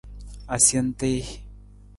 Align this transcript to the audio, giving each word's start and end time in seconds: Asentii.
Asentii. 0.55 1.19